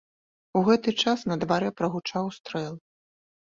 У 0.59 0.63
гэты 0.69 0.93
час 1.03 1.27
на 1.33 1.39
дварэ 1.45 1.69
прагучаў 1.83 2.35
стрэл. 2.41 2.75